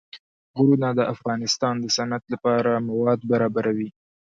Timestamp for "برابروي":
3.31-3.89